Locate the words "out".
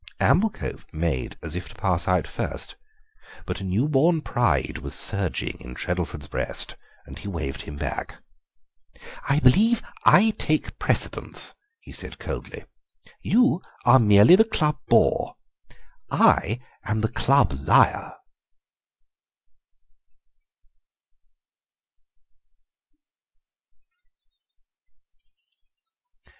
2.07-2.25